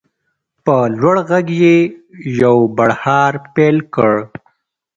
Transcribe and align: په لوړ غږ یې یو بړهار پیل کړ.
په 0.65 0.75
لوړ 0.99 1.15
غږ 1.29 1.47
یې 1.61 1.77
یو 2.41 2.57
بړهار 2.77 3.33
پیل 3.55 3.77
کړ. 3.95 4.13